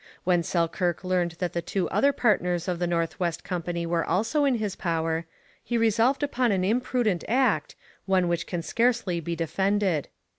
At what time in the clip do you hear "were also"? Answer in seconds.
3.85-4.45